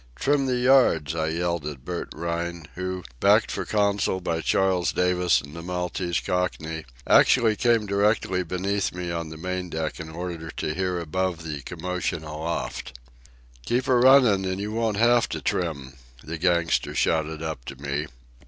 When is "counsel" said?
3.67-4.19